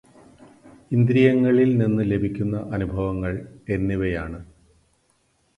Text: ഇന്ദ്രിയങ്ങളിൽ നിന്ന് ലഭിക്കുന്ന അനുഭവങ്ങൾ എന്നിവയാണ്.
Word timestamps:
ഇന്ദ്രിയങ്ങളിൽ 0.91 1.77
നിന്ന് 1.77 2.03
ലഭിക്കുന്ന 2.11 2.57
അനുഭവങ്ങൾ 2.73 3.33
എന്നിവയാണ്. 3.69 4.39